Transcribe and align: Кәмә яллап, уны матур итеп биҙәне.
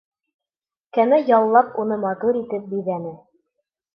Кәмә 0.97 1.19
яллап, 1.27 1.69
уны 1.85 1.99
матур 2.05 2.41
итеп 2.41 2.67
биҙәне. 2.75 3.15